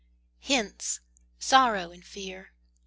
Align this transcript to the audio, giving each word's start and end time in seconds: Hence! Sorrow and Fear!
Hence! 0.39 0.99
Sorrow 1.37 1.91
and 1.91 2.03
Fear! 2.03 2.53